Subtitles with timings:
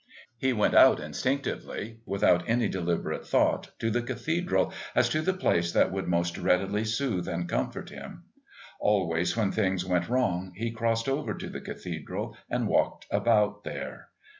[0.39, 5.73] He went out instinctively, without any deliberate thought, to the Cathedral as to the place
[5.73, 8.23] that would most readily soothe and comfort him.
[8.79, 14.07] Always when things went wrong he crossed over to the Cathedral and walked about there.